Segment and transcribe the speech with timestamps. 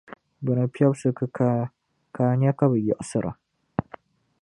[0.43, 1.59] Bɛ ni piɛbsi kikaa,
[2.13, 3.31] ka a nya ka bɛ yiɣisira.